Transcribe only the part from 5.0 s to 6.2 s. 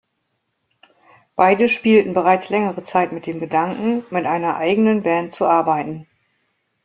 Band zu arbeiten.